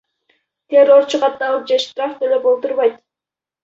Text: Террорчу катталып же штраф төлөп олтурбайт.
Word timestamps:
Террорчу 0.75 1.21
катталып 1.25 1.71
же 1.75 1.81
штраф 1.87 2.19
төлөп 2.25 2.53
олтурбайт. 2.55 3.03